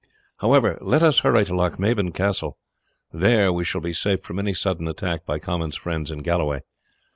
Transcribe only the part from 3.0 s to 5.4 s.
there we shall be safe from any sudden attack by